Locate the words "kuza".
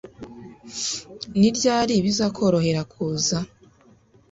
2.91-3.37